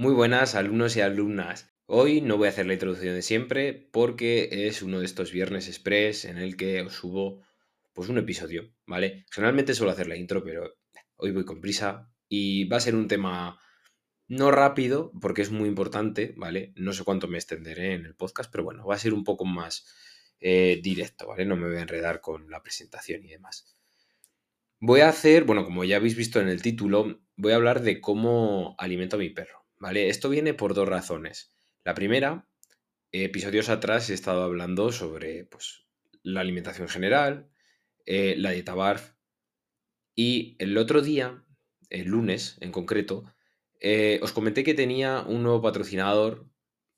[0.00, 1.74] Muy buenas alumnos y alumnas.
[1.84, 5.68] Hoy no voy a hacer la introducción de siempre porque es uno de estos viernes
[5.68, 7.42] express en el que os subo
[7.92, 9.26] pues un episodio, ¿vale?
[9.30, 10.72] Generalmente suelo hacer la intro, pero
[11.16, 13.60] hoy voy con prisa y va a ser un tema
[14.26, 16.72] no rápido porque es muy importante, ¿vale?
[16.76, 19.44] No sé cuánto me extenderé en el podcast, pero bueno, va a ser un poco
[19.44, 19.84] más
[20.40, 21.44] eh, directo, ¿vale?
[21.44, 23.76] No me voy a enredar con la presentación y demás.
[24.78, 28.00] Voy a hacer, bueno, como ya habéis visto en el título, voy a hablar de
[28.00, 29.59] cómo alimento a mi perro.
[29.80, 30.08] ¿Vale?
[30.08, 31.50] Esto viene por dos razones.
[31.84, 32.46] La primera,
[33.10, 35.86] episodios atrás he estado hablando sobre pues,
[36.22, 37.50] la alimentación general,
[38.06, 39.14] eh, la dieta BARF,
[40.14, 41.44] y el otro día,
[41.88, 43.24] el lunes en concreto,
[43.80, 46.46] eh, os comenté que tenía un nuevo patrocinador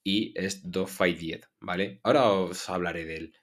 [0.03, 2.01] y es Dogfight Diet, ¿vale?
[2.03, 3.35] Ahora os hablaré de él.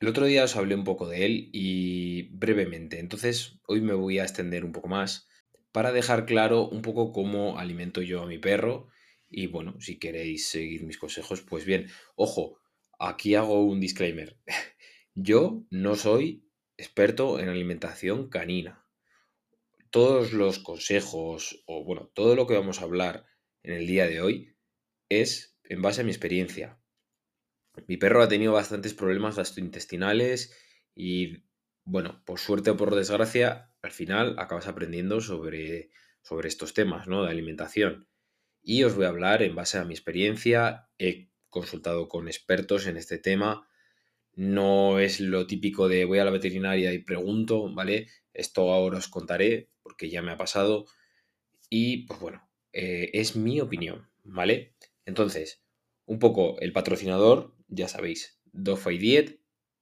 [0.00, 4.18] El otro día os hablé un poco de él y brevemente, entonces hoy me voy
[4.18, 5.26] a extender un poco más
[5.74, 8.86] para dejar claro un poco cómo alimento yo a mi perro.
[9.28, 12.60] Y bueno, si queréis seguir mis consejos, pues bien, ojo,
[12.96, 14.38] aquí hago un disclaimer.
[15.16, 18.86] Yo no soy experto en alimentación canina.
[19.90, 23.26] Todos los consejos, o bueno, todo lo que vamos a hablar
[23.64, 24.56] en el día de hoy
[25.08, 26.78] es en base a mi experiencia.
[27.88, 30.56] Mi perro ha tenido bastantes problemas gastrointestinales
[30.94, 31.42] y
[31.82, 35.90] bueno, por suerte o por desgracia, al final acabas aprendiendo sobre,
[36.22, 37.22] sobre estos temas, ¿no?
[37.22, 38.08] De alimentación.
[38.62, 40.88] Y os voy a hablar en base a mi experiencia.
[40.98, 43.68] He consultado con expertos en este tema.
[44.32, 48.08] No es lo típico de voy a la veterinaria y pregunto, ¿vale?
[48.32, 50.86] Esto ahora os contaré porque ya me ha pasado.
[51.68, 54.74] Y pues bueno, eh, es mi opinión, ¿vale?
[55.04, 55.62] Entonces,
[56.06, 59.40] un poco el patrocinador, ya sabéis, Dogfight Diet,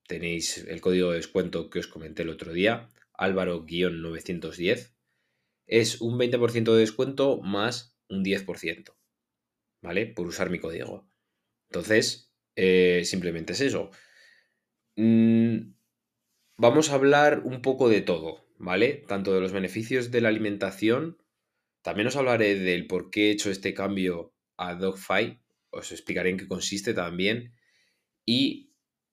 [0.09, 4.95] tenéis el código de descuento que os comenté el otro día, Álvaro-910.
[5.67, 8.95] Es un 20% de descuento más un 10%,
[9.81, 10.07] ¿vale?
[10.07, 11.09] Por usar mi código.
[11.71, 13.91] Entonces, eh, simplemente es eso.
[14.97, 15.73] Mm,
[16.59, 19.05] vamos a hablar un poco de todo, ¿vale?
[19.09, 21.19] Tanto de los beneficios de la alimentación,
[21.83, 26.37] también os hablaré del por qué he hecho este cambio a Dogfight, os explicaré en
[26.37, 27.55] qué consiste también
[28.27, 28.72] y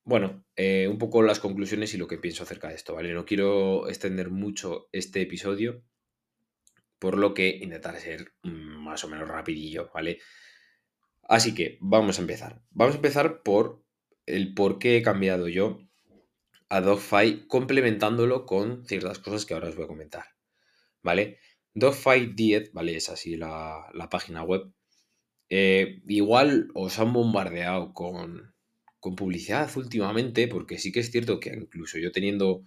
[0.09, 3.13] bueno, eh, un poco las conclusiones y lo que pienso acerca de esto, ¿vale?
[3.13, 5.83] No quiero extender mucho este episodio,
[6.97, 10.17] por lo que intentaré ser más o menos rapidillo, ¿vale?
[11.21, 12.59] Así que vamos a empezar.
[12.71, 13.85] Vamos a empezar por
[14.25, 15.79] el por qué he cambiado yo
[16.69, 20.25] a Dogfight, complementándolo con ciertas cosas que ahora os voy a comentar,
[21.03, 21.37] ¿vale?
[21.75, 22.95] Dogfight 10, ¿vale?
[22.95, 24.73] Es así la, página web.
[25.49, 28.55] Eh, igual os han bombardeado con
[28.99, 32.63] con publicidad últimamente, porque sí que es cierto que incluso yo teniendo,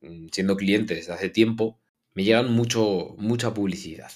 [0.00, 1.80] mm, siendo cliente desde hace tiempo,
[2.14, 4.10] me llegan mucho, mucha publicidad.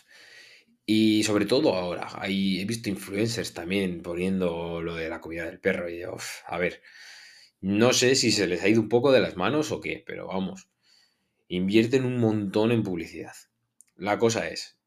[0.84, 5.60] Y sobre todo ahora, hay, he visto influencers también poniendo lo de la comida del
[5.60, 6.82] perro y a ver,
[7.60, 10.26] no sé si se les ha ido un poco de las manos o qué, pero
[10.26, 10.68] vamos,
[11.48, 13.34] invierten un montón en publicidad.
[13.94, 14.78] La cosa es,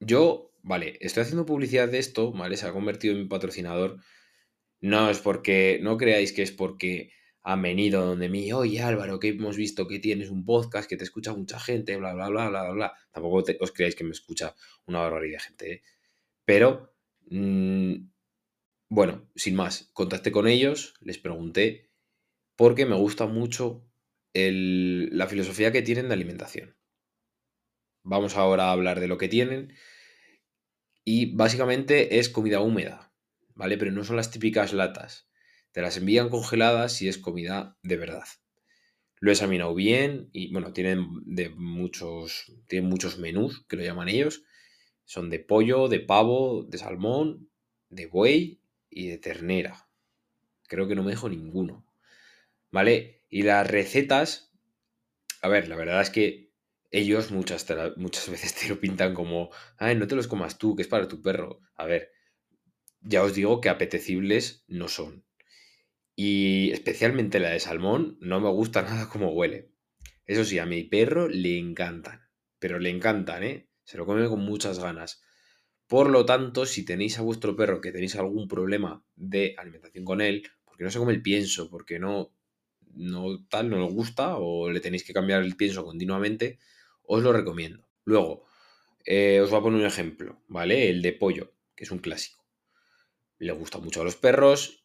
[0.00, 2.56] yo, vale, estoy haciendo publicidad de esto, ¿vale?
[2.58, 3.98] Se ha convertido en mi patrocinador
[4.80, 7.12] no es porque, no creáis que es porque
[7.42, 11.04] han venido donde mí, oye Álvaro, que hemos visto que tienes un podcast, que te
[11.04, 12.92] escucha mucha gente, bla, bla, bla, bla, bla.
[13.10, 14.54] Tampoco os creáis que me escucha
[14.86, 15.82] una barbaridad de gente, ¿eh?
[16.44, 16.94] Pero,
[17.30, 17.94] mm,
[18.90, 21.90] bueno, sin más, contacté con ellos, les pregunté,
[22.56, 23.84] porque me gusta mucho
[24.34, 26.76] la filosofía que tienen de alimentación.
[28.02, 29.74] Vamos ahora a hablar de lo que tienen.
[31.04, 33.07] Y básicamente es comida húmeda.
[33.58, 33.76] ¿Vale?
[33.76, 35.28] Pero no son las típicas latas.
[35.72, 38.24] Te las envían congeladas y es comida de verdad.
[39.20, 44.08] Lo he examinado bien y bueno, tienen de muchos, tienen muchos menús que lo llaman
[44.08, 44.44] ellos.
[45.04, 47.50] Son de pollo, de pavo, de salmón,
[47.90, 49.88] de buey y de ternera.
[50.68, 51.84] Creo que no me dejo ninguno.
[52.70, 53.24] ¿Vale?
[53.28, 54.52] Y las recetas,
[55.42, 56.52] a ver, la verdad es que
[56.92, 60.82] ellos muchas, muchas veces te lo pintan como, ay, no te los comas tú, que
[60.82, 61.60] es para tu perro.
[61.74, 62.12] A ver,
[63.00, 65.24] ya os digo que apetecibles no son.
[66.14, 69.70] Y especialmente la de salmón, no me gusta nada como huele.
[70.26, 72.28] Eso sí, a mi perro le encantan.
[72.58, 73.68] Pero le encantan, ¿eh?
[73.84, 75.22] Se lo come con muchas ganas.
[75.86, 80.20] Por lo tanto, si tenéis a vuestro perro que tenéis algún problema de alimentación con
[80.20, 82.34] él, porque no se come el pienso, porque no,
[82.94, 86.58] no tal, no le gusta, o le tenéis que cambiar el pienso continuamente,
[87.04, 87.88] os lo recomiendo.
[88.04, 88.44] Luego,
[89.06, 90.90] eh, os voy a poner un ejemplo, ¿vale?
[90.90, 92.37] El de pollo, que es un clásico
[93.38, 94.84] le gusta mucho a los perros.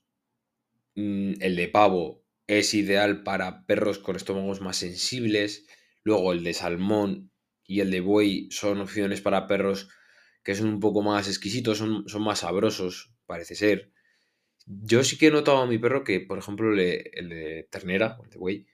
[0.96, 5.68] Mm, el de pavo es ideal para perros con estómagos más sensibles.
[6.04, 7.32] Luego el de salmón
[7.66, 9.90] y el de buey son opciones para perros
[10.44, 13.94] que son un poco más exquisitos, son, son más sabrosos, parece ser.
[14.66, 18.30] Yo sí que he notado a mi perro que, por ejemplo, el de ternera, el
[18.30, 18.68] de güey,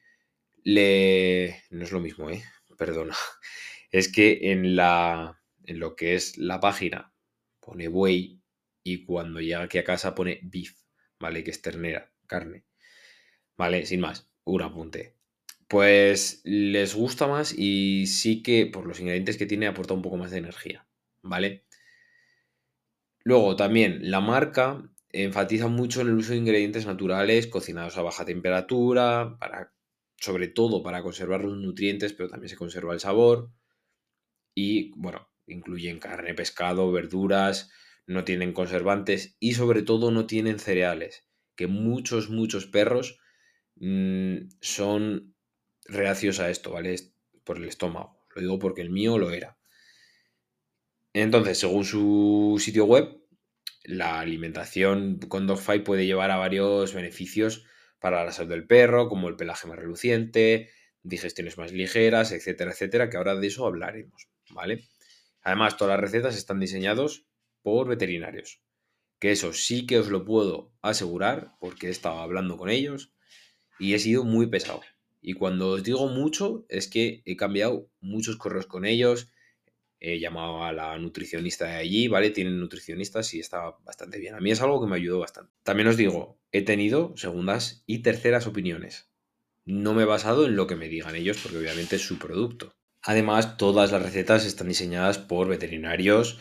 [0.63, 1.63] le...
[1.69, 2.43] No es lo mismo, ¿eh?
[2.77, 3.15] Perdona.
[3.91, 5.41] Es que en la...
[5.63, 7.13] En lo que es la página
[7.59, 8.38] pone buey
[8.83, 10.75] y cuando llega aquí a casa pone beef,
[11.19, 11.43] ¿vale?
[11.43, 12.65] Que es ternera, carne.
[13.57, 13.85] ¿Vale?
[13.85, 15.15] Sin más, un apunte.
[15.67, 20.17] Pues les gusta más y sí que por los ingredientes que tiene aporta un poco
[20.17, 20.87] más de energía,
[21.21, 21.65] ¿vale?
[23.23, 28.25] Luego también la marca enfatiza mucho en el uso de ingredientes naturales cocinados a baja
[28.25, 29.73] temperatura, para,
[30.17, 33.51] sobre todo para conservar los nutrientes, pero también se conserva el sabor.
[34.55, 37.71] Y bueno, incluyen carne, pescado, verduras,
[38.09, 43.19] no tienen conservantes y sobre todo no tienen cereales, que muchos, muchos perros
[43.75, 45.35] mm, son
[45.85, 46.95] reacios a esto, ¿vale?
[47.43, 48.19] Por el estómago.
[48.33, 49.59] Lo digo porque el mío lo era.
[51.13, 53.15] Entonces, según su sitio web,
[53.83, 57.63] la alimentación con Dogfight puede llevar a varios beneficios
[57.99, 60.71] para la salud del perro, como el pelaje más reluciente,
[61.03, 64.83] digestiones más ligeras, etcétera, etcétera, que ahora de eso hablaremos, ¿vale?
[65.43, 67.28] Además, todas las recetas están diseñadas
[67.69, 68.63] por veterinarios,
[69.19, 73.13] que eso sí que os lo puedo asegurar, porque he estado hablando con ellos
[73.77, 74.81] y he sido muy pesado.
[75.21, 79.31] Y cuando os digo mucho, es que he cambiado muchos correos con ellos,
[79.99, 82.31] he llamado a la nutricionista de allí, ¿vale?
[82.31, 84.33] Tienen nutricionistas y está bastante bien.
[84.33, 85.53] A mí es algo que me ayudó bastante.
[85.61, 89.11] También os digo, he tenido segundas y terceras opiniones.
[89.65, 92.73] No me he basado en lo que me digan ellos, porque obviamente es su producto.
[93.03, 96.39] Además, todas las recetas están diseñadas por veterinarios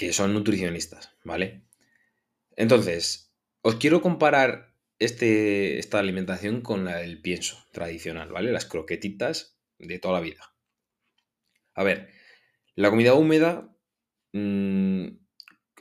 [0.00, 1.66] que son nutricionistas, ¿vale?
[2.56, 8.50] Entonces, os quiero comparar este, esta alimentación con la del pienso tradicional, ¿vale?
[8.50, 10.54] Las croquetitas de toda la vida.
[11.74, 12.08] A ver,
[12.76, 13.76] la comida húmeda...
[14.32, 15.18] Mm,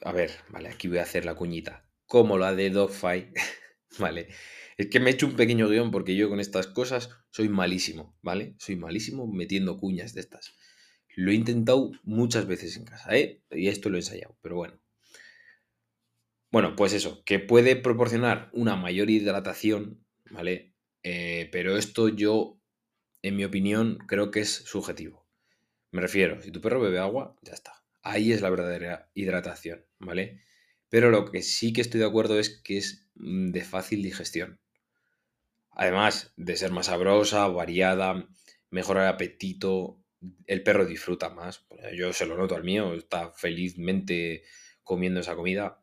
[0.01, 1.89] a ver, vale, aquí voy a hacer la cuñita.
[2.05, 3.29] Como la de Dogfight,
[3.99, 4.27] ¿vale?
[4.75, 8.19] Es que me he hecho un pequeño guion porque yo con estas cosas soy malísimo,
[8.21, 8.55] ¿vale?
[8.59, 10.58] Soy malísimo metiendo cuñas de estas.
[11.19, 13.41] Lo he intentado muchas veces en casa, ¿eh?
[13.51, 14.79] Y esto lo he ensayado, pero bueno.
[16.49, 20.01] Bueno, pues eso, que puede proporcionar una mayor hidratación,
[20.31, 20.71] ¿vale?
[21.03, 22.57] Eh, pero esto yo,
[23.21, 25.27] en mi opinión, creo que es subjetivo.
[25.91, 27.83] Me refiero, si tu perro bebe agua, ya está.
[28.01, 30.41] Ahí es la verdadera hidratación, ¿vale?
[30.87, 34.61] Pero lo que sí que estoy de acuerdo es que es mm, de fácil digestión.
[35.71, 38.25] Además de ser más sabrosa, variada,
[38.69, 39.99] mejora el apetito,
[40.45, 41.65] el perro disfruta más.
[41.95, 44.43] Yo se lo noto al mío, está felizmente
[44.83, 45.79] comiendo esa comida.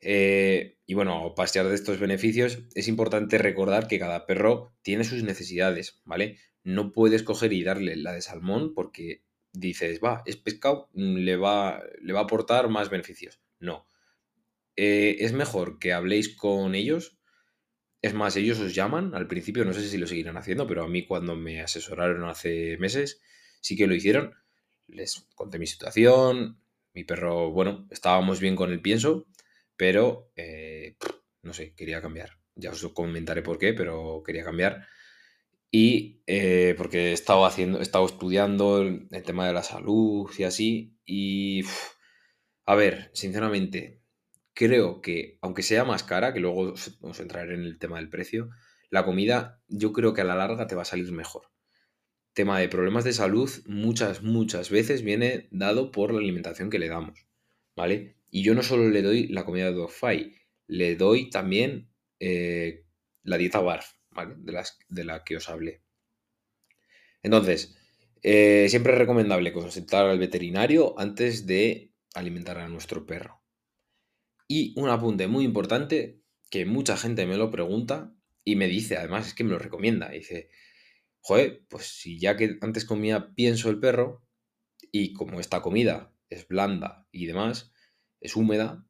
[0.00, 5.22] Eh, y bueno, pasear de estos beneficios, es importante recordar que cada perro tiene sus
[5.22, 6.38] necesidades, ¿vale?
[6.62, 11.36] No puedes coger y darle la de salmón porque dices, va, es pescado, mm, le
[11.36, 13.40] va, le va a aportar más beneficios.
[13.58, 13.88] No.
[14.76, 17.18] Eh, es mejor que habléis con ellos.
[18.02, 20.88] Es más, ellos os llaman al principio, no sé si lo seguirán haciendo, pero a
[20.88, 23.22] mí cuando me asesoraron hace meses,
[23.64, 24.34] sí que lo hicieron.
[24.86, 26.60] Les conté mi situación,
[26.92, 29.26] mi perro, bueno, estábamos bien con el pienso,
[29.76, 30.96] pero eh,
[31.42, 32.38] no sé, quería cambiar.
[32.54, 34.86] Ya os comentaré por qué, pero quería cambiar.
[35.70, 40.44] Y eh, porque he estado haciendo, he estado estudiando el, tema de la salud y
[40.44, 40.98] así.
[41.06, 41.62] Y
[42.66, 44.02] a ver, sinceramente,
[44.52, 48.10] creo que, aunque sea más cara, que luego vamos a entrar en el tema del
[48.10, 48.50] precio,
[48.90, 51.53] la comida yo creo que a la larga te va a salir mejor.
[52.34, 56.88] Tema de problemas de salud, muchas, muchas veces viene dado por la alimentación que le
[56.88, 57.26] damos,
[57.76, 58.16] ¿vale?
[58.30, 60.34] Y yo no solo le doy la comida de Dogfight,
[60.66, 61.88] le doy también
[62.18, 62.84] eh,
[63.22, 64.34] la dieta BARF, ¿vale?
[64.38, 65.82] De, las, de la que os hablé.
[67.22, 67.76] Entonces,
[68.22, 73.42] eh, siempre es recomendable consultar al veterinario antes de alimentar a nuestro perro.
[74.48, 78.14] Y un apunte muy importante que mucha gente me lo pregunta
[78.44, 80.10] y me dice, además es que me lo recomienda.
[80.10, 80.50] Dice,
[81.24, 84.22] joder, pues si ya que antes comía pienso el perro
[84.92, 87.72] y como esta comida es blanda y demás,
[88.20, 88.86] es húmeda,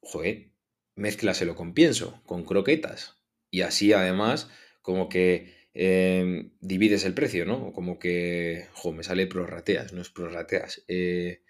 [0.00, 0.52] joder,
[0.94, 3.20] mezclaselo con pienso, con croquetas.
[3.50, 4.48] Y así además
[4.82, 7.72] como que em, divides el precio, ¿no?
[7.72, 11.42] Como que, jo, me sale prorrateas, no es prorrateas, eh,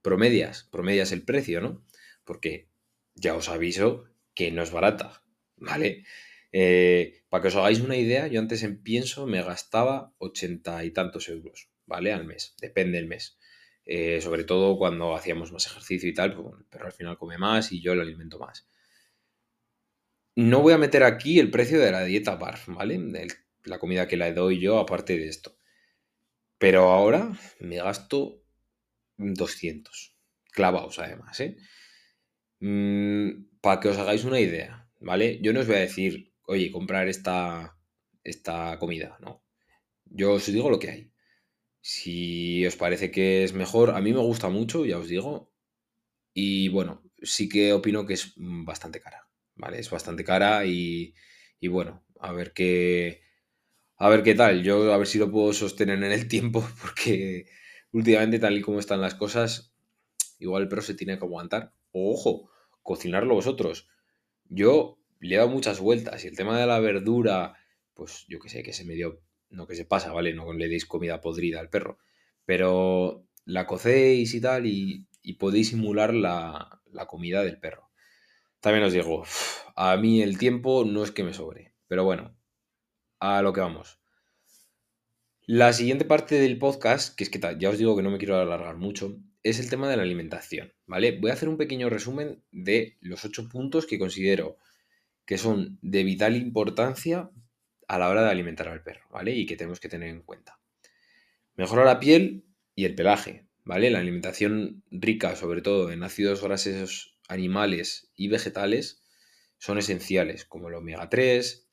[0.00, 1.84] promedias, promedias el precio, ¿no?
[2.24, 2.68] Porque
[3.16, 4.04] ya os aviso
[4.34, 5.24] que no es barata,
[5.56, 6.04] ¿vale?
[6.52, 10.90] Eh, para que os hagáis una idea, yo antes en pienso me gastaba ochenta y
[10.90, 12.10] tantos euros, ¿vale?
[12.10, 13.36] Al mes, depende del mes.
[13.84, 17.36] Eh, sobre todo cuando hacíamos más ejercicio y tal, pues el perro al final come
[17.36, 18.66] más y yo lo alimento más.
[20.34, 22.98] No voy a meter aquí el precio de la dieta BARF, ¿vale?
[23.64, 25.58] la comida que le doy yo aparte de esto.
[26.56, 28.42] Pero ahora me gasto
[29.18, 30.16] 200,
[30.52, 31.58] clavaos además, ¿eh?
[32.60, 35.38] Mm, para que os hagáis una idea, ¿vale?
[35.42, 37.76] Yo no os voy a decir, oye, comprar esta,
[38.24, 39.42] esta comida, no.
[40.06, 41.12] Yo os digo lo que hay.
[41.80, 45.52] Si os parece que es mejor, a mí me gusta mucho, ya os digo.
[46.34, 49.78] Y bueno, sí que opino que es bastante cara, ¿vale?
[49.80, 51.14] Es bastante cara y,
[51.60, 53.22] y bueno, a ver qué,
[53.96, 54.62] a ver qué tal.
[54.62, 57.46] Yo a ver si lo puedo sostener en el tiempo, porque
[57.92, 59.74] últimamente, tal y como están las cosas,
[60.38, 61.74] igual el perro se tiene que aguantar.
[61.92, 62.50] ojo,
[62.82, 63.88] cocinarlo vosotros.
[64.48, 67.54] Yo le he dado muchas vueltas y el tema de la verdura,
[67.94, 69.20] pues yo que sé, que se me dio,
[69.50, 70.34] no que se pasa, ¿vale?
[70.34, 71.98] No le deis comida podrida al perro,
[72.44, 75.06] pero la cocéis y tal y,
[75.38, 77.90] podéis simular la, la comida del perro.
[78.60, 79.24] También os digo,
[79.76, 82.36] a mí el tiempo no es que me sobre, pero bueno,
[83.20, 84.00] a lo que vamos.
[85.42, 88.36] La siguiente parte del podcast, que es que ya os digo que no me quiero
[88.36, 91.18] alargar mucho, es el tema de la alimentación, ¿vale?
[91.20, 94.56] Voy a hacer un pequeño resumen de los ocho puntos que considero
[95.26, 97.30] que son de vital importancia
[97.88, 99.34] a la hora de alimentar al perro, ¿vale?
[99.34, 100.58] Y que tenemos que tener en cuenta.
[101.54, 103.90] Mejora la piel y el pelaje, ¿vale?
[103.90, 109.02] La alimentación rica, sobre todo en ácidos grasos animales y vegetales,
[109.58, 111.68] son esenciales, como el omega 3,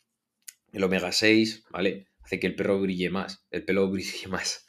[0.74, 2.08] el omega 6, ¿vale?
[2.24, 4.66] Hace que el perro brille más, el pelo brille más.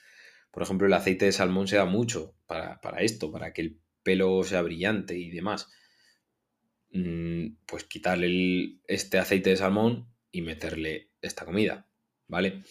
[0.51, 4.45] Por ejemplo, el aceite de salmón se da mucho para, esto, para que el pelo
[4.45, 5.69] sea brillante y demás.
[6.95, 11.87] Mm, pues quitarle este aceite de salmón y meterle esta comida,
[12.29, 12.63] ¿vale?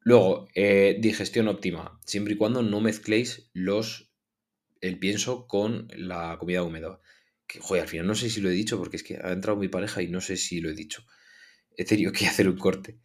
[0.00, 4.12] Luego, eh, digestión óptima, siempre y cuando no mezcléis los,
[4.80, 7.00] el pienso con la comida húmeda.
[7.46, 9.58] Que, joder, al final no sé si lo he dicho porque es que ha entrado
[9.58, 11.04] mi pareja y no sé si lo he dicho
[11.76, 12.98] he tenido que hacer un corte.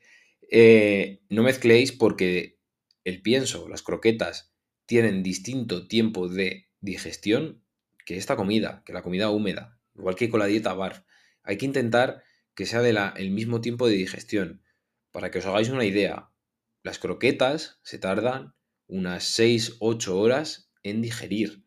[0.50, 2.60] Eh, no mezcléis porque
[3.04, 4.54] el pienso, las croquetas,
[4.86, 7.64] tienen distinto tiempo de digestión
[8.06, 11.06] que esta comida, que la comida húmeda, igual que con la dieta bar.
[11.44, 12.24] Hay que intentar
[12.56, 14.64] que sea del el mismo tiempo de digestión.
[15.12, 16.30] Para que os hagáis una idea,
[16.84, 18.54] las croquetas se tardan
[18.88, 21.64] unas 6-8 horas en digerir.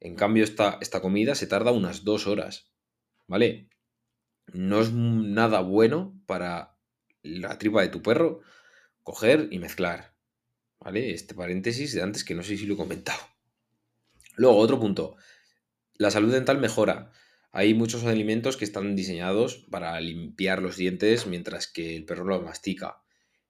[0.00, 2.70] En cambio, esta, esta comida se tarda unas 2 horas.
[3.26, 3.68] ¿Vale?
[4.52, 6.76] no es nada bueno para
[7.22, 8.40] la tripa de tu perro
[9.02, 10.14] coger y mezclar.
[10.78, 11.12] ¿Vale?
[11.12, 13.20] Este paréntesis de antes que no sé si lo he comentado.
[14.36, 15.16] Luego, otro punto.
[15.94, 17.10] La salud dental mejora.
[17.56, 22.42] Hay muchos alimentos que están diseñados para limpiar los dientes mientras que el perro los
[22.42, 23.00] mastica.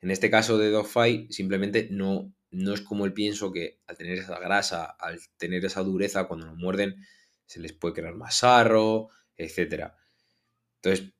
[0.00, 4.16] En este caso de Dogfight, simplemente no, no es como el pienso que al tener
[4.18, 6.94] esa grasa, al tener esa dureza, cuando lo muerden,
[7.46, 9.96] se les puede crear más sarro, etcétera.
[10.76, 11.12] Entonces,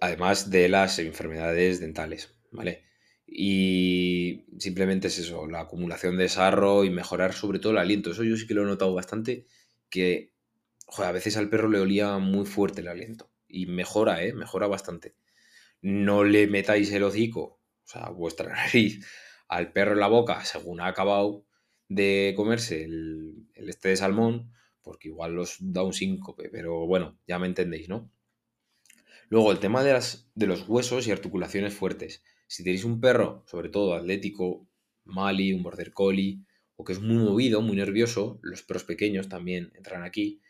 [0.00, 2.86] además de las enfermedades dentales, ¿vale?
[3.24, 8.10] Y simplemente es eso, la acumulación de sarro y mejorar sobre todo el aliento.
[8.10, 9.46] Eso yo sí que lo he notado bastante,
[9.88, 10.32] que
[10.98, 13.30] a veces al perro le olía muy fuerte el aliento.
[13.48, 14.32] Y mejora, ¿eh?
[14.32, 15.14] Mejora bastante.
[15.80, 19.06] No le metáis el hocico, o sea, vuestra nariz,
[19.48, 21.46] al perro en la boca según ha acabado
[21.88, 27.18] de comerse el, el este de salmón, porque igual los da un síncope, pero bueno,
[27.26, 28.10] ya me entendéis, ¿no?
[29.32, 32.22] Luego, el tema de, las, de los huesos y articulaciones fuertes.
[32.46, 34.68] Si tenéis un perro, sobre todo atlético,
[35.04, 36.44] Mali, un Border Collie,
[36.76, 40.42] o que es muy movido, muy nervioso, los perros pequeños también entran aquí,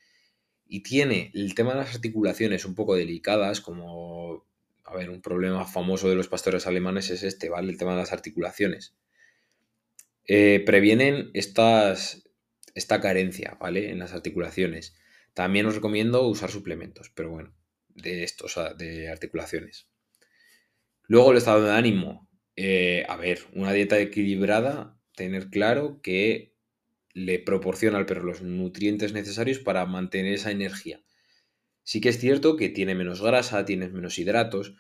[0.73, 4.47] y tiene el tema de las articulaciones un poco delicadas, como,
[4.85, 7.71] a ver, un problema famoso de los pastores alemanes es este, ¿vale?
[7.71, 8.95] El tema de las articulaciones.
[10.27, 12.27] Eh, previenen estas,
[12.75, 13.91] esta carencia, ¿vale?
[13.91, 14.97] En las articulaciones.
[15.35, 17.55] También os recomiendo usar suplementos, pero bueno,
[17.91, 19.91] de estos, de articulaciones.
[21.03, 22.31] Luego el estado de ánimo.
[22.57, 26.52] Eh, a ver, una dieta equilibrada, tener claro que
[27.15, 31.03] le proporciona al perro los nutrientes necesarios para mantener esa energía.
[31.83, 34.75] Sí que es cierto que tiene menos grasa, tiene menos hidratos,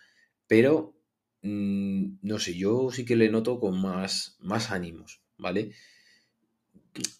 [0.46, 0.96] pero
[1.42, 5.72] mm, no sé, yo sí que le noto con más, más ánimos, ¿vale?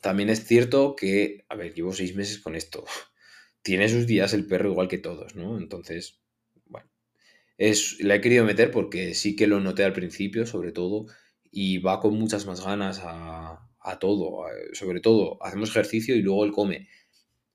[0.00, 2.84] También es cierto que, a ver, llevo seis meses con esto
[3.62, 5.58] tiene sus días el perro igual que todos, ¿no?
[5.58, 6.20] Entonces,
[6.66, 6.88] bueno,
[7.58, 11.06] es, la he querido meter porque sí que lo noté al principio, sobre todo,
[11.50, 14.46] y va con muchas más ganas a, a todo.
[14.72, 16.88] sobre todo, hacemos ejercicio y luego él come.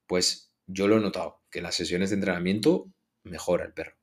[0.05, 2.91] Pues yo lo he notado, que las sesiones de entrenamiento
[3.23, 3.95] mejora el perro.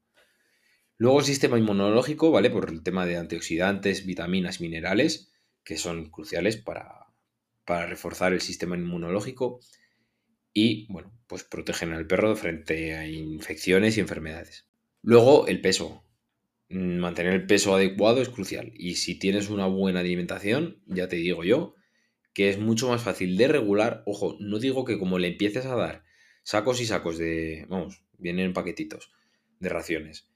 [0.96, 2.50] Luego el sistema inmunológico, ¿vale?
[2.50, 5.32] Por el tema de antioxidantes, vitaminas, minerales,
[5.64, 7.06] que son cruciales para,
[7.64, 9.60] para reforzar el sistema inmunológico
[10.52, 14.66] y, bueno, pues protegen al perro frente a infecciones y enfermedades.
[15.02, 16.04] Luego, el peso.
[16.68, 18.72] Mantener el peso adecuado es crucial.
[18.74, 21.74] Y si tienes una buena alimentación, ya te digo yo,
[22.34, 24.02] que es mucho más fácil de regular.
[24.06, 26.04] Ojo, no digo que como le empieces a dar
[26.42, 29.12] sacos y sacos de, vamos, vienen paquetitos
[29.60, 30.28] de raciones.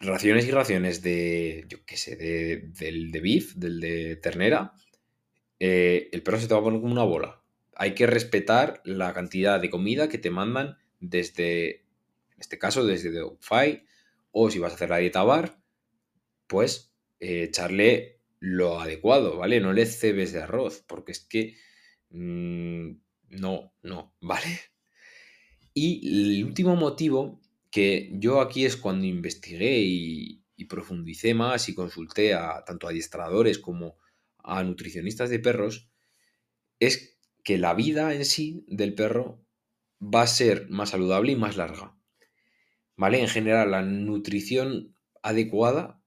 [0.00, 4.72] Raciones y raciones de, yo qué sé, de, del de beef, del de ternera,
[5.60, 7.42] eh, el perro se te va a poner como una bola.
[7.74, 13.10] Hay que respetar la cantidad de comida que te mandan desde, en este caso, desde
[13.10, 13.82] Dogfy,
[14.32, 15.60] o si vas a hacer la dieta bar,
[16.46, 19.60] pues eh, echarle lo adecuado, ¿vale?
[19.60, 21.56] No le cebes de arroz, porque es que
[22.10, 22.90] mm,
[23.30, 24.60] no, no, ¿vale?
[25.74, 27.40] Y el último motivo
[27.70, 33.58] que yo aquí es cuando investigué y, profundicé más y consulté a tanto a adiestradores
[33.58, 33.96] como
[34.38, 35.88] a nutricionistas de perros,
[36.80, 39.40] es que la vida en sí del perro
[40.02, 41.96] va a ser más saludable y más larga.
[42.96, 43.20] ¿Vale?
[43.20, 45.97] En general, la nutrición adecuada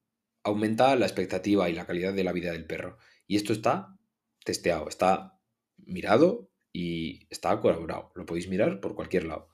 [0.44, 2.98] aumenta la expectativa y la calidad de la vida del perro.
[3.28, 3.98] Y esto está
[4.44, 5.40] testeado, está
[5.78, 8.12] mirado y está colaborado.
[8.16, 9.50] Lo podéis mirar por cualquier lado.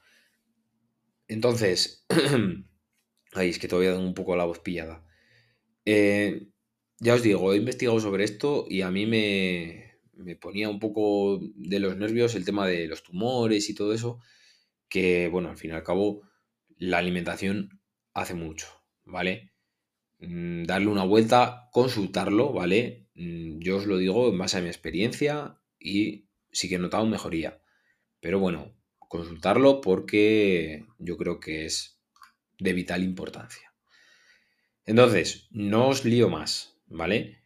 [1.27, 2.06] Entonces,
[3.34, 5.06] ahí es que todavía tengo un poco la voz pillada.
[5.86, 6.48] Eh,
[7.00, 11.39] ya os digo, he investigado sobre esto y a mí me, me ponía un poco
[11.56, 14.20] de los nervios el tema de los tumores y todo eso,
[14.89, 16.22] que bueno, al fin y al cabo,
[16.77, 17.82] la alimentación
[18.13, 18.67] hace mucho,
[19.06, 19.51] ¿vale?
[20.19, 23.07] Mm, darle una vuelta, consultarlo, ¿vale?
[23.15, 27.05] Mm, yo os lo digo en base a mi experiencia y sí que he notado
[27.05, 27.62] mejoría.
[28.19, 32.01] Pero bueno, consultarlo porque yo creo que es
[32.59, 33.74] de vital importancia.
[34.86, 37.43] Entonces, no os lío más, ¿vale?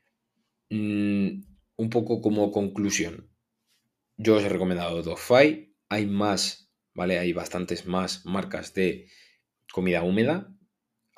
[0.69, 1.43] Mm,
[1.75, 3.29] un poco como conclusión.
[4.17, 5.75] Yo os he recomendado Dogfy.
[5.89, 7.19] Hay más, ¿vale?
[7.19, 9.07] Hay bastantes más marcas de
[9.73, 10.55] comida húmeda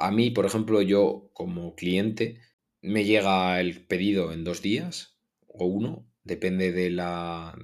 [0.03, 2.41] a mí, por ejemplo, yo como cliente,
[2.81, 5.17] me llega el pedido en dos días
[5.47, 7.57] o uno, depende de la,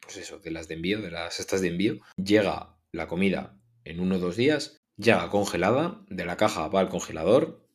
[0.00, 2.00] pues eso, de las de envío, de las estas de envío.
[2.16, 6.88] Llega la comida en uno o dos días, llega congelada, de la caja va al
[6.88, 7.68] congelador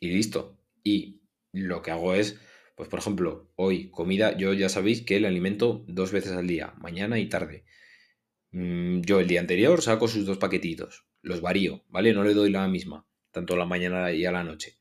[0.00, 0.58] y listo.
[0.82, 1.20] Y
[1.52, 2.40] lo que hago es,
[2.74, 6.74] pues por ejemplo, hoy comida, yo ya sabéis que el alimento dos veces al día,
[6.78, 7.64] mañana y tarde.
[8.50, 12.12] Mm, yo el día anterior saco sus dos paquetitos los varío, ¿vale?
[12.12, 14.78] No le doy la misma, tanto la mañana y a la noche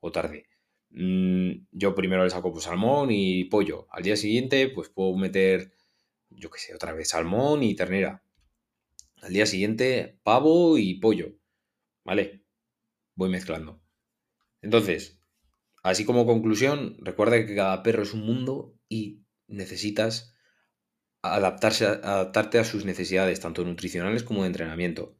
[0.00, 0.48] o tarde.
[0.90, 3.86] Mm, yo primero le saco pues, salmón y pollo.
[3.90, 5.72] Al día siguiente, pues puedo meter,
[6.30, 8.22] yo qué sé, otra vez salmón y ternera.
[9.22, 11.34] Al día siguiente, pavo y pollo.
[12.04, 12.44] ¿Vale?
[13.14, 13.82] Voy mezclando.
[14.62, 15.18] Entonces,
[15.82, 20.34] así como conclusión, recuerda que cada perro es un mundo y necesitas
[21.22, 25.16] adaptarse, adaptarte a sus necesidades, tanto nutricionales como de entrenamiento.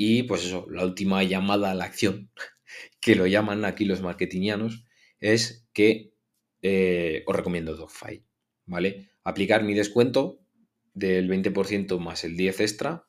[0.00, 2.30] Y pues eso, la última llamada a la acción,
[3.00, 4.84] que lo llaman aquí los marketingianos,
[5.18, 6.14] es que
[6.62, 8.24] eh, os recomiendo Dogfy,
[8.64, 9.10] ¿vale?
[9.24, 10.38] Aplicar mi descuento
[10.94, 13.08] del 20% más el 10 extra,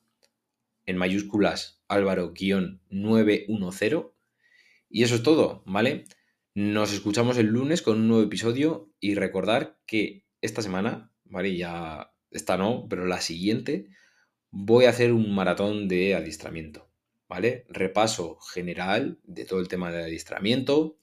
[0.84, 4.10] en mayúsculas Álvaro-910.
[4.88, 6.06] Y eso es todo, ¿vale?
[6.54, 11.56] Nos escuchamos el lunes con un nuevo episodio y recordar que esta semana, ¿vale?
[11.56, 13.86] Ya, esta no, pero la siguiente
[14.50, 16.90] voy a hacer un maratón de adiestramiento,
[17.28, 17.66] ¿vale?
[17.68, 20.98] Repaso general de todo el tema de adiestramiento,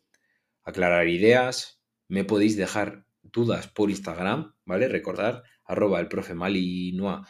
[0.64, 4.88] aclarar ideas, me podéis dejar dudas por Instagram, ¿vale?
[4.88, 7.28] Recordar, arroba el profe Malinoa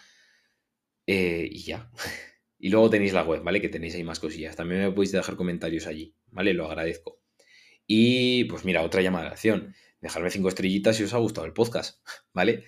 [1.06, 1.91] eh, y ya.
[2.60, 3.62] y luego tenéis la web, ¿vale?
[3.62, 4.56] Que tenéis ahí más cosillas.
[4.56, 6.53] También me podéis dejar comentarios allí, ¿vale?
[6.53, 7.21] Lo agradezco.
[7.86, 9.75] Y pues mira, otra llamada de acción.
[10.01, 12.65] Dejarme cinco estrellitas si os ha gustado el podcast, ¿vale?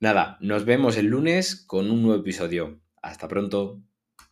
[0.00, 2.81] Nada, nos vemos el lunes con un nuevo episodio.
[3.02, 3.82] Hasta pronto.